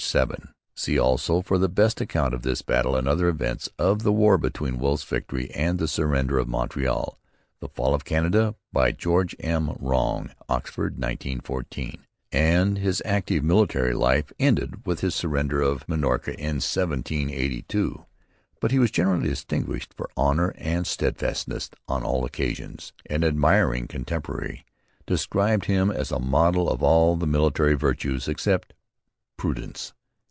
[0.11, 0.27] viii.
[0.75, 4.37] See also, for the best account of this battle and other events of the year
[4.37, 7.17] between Wolfe's victory and the surrender of Montreal,
[7.61, 9.73] The Fall of Canada, by George M.
[9.79, 10.31] Wrong.
[10.49, 11.99] Oxford, 1914.]
[12.33, 18.05] And his active military life ended with his surrender of Minorca in 1782.
[18.59, 22.91] But he was greatly distinguished for honour and steadfastness on all occasions.
[23.05, 24.65] An admiring contemporary
[25.05, 28.73] described him as a model of all the military virtues except
[29.37, 29.91] prudence.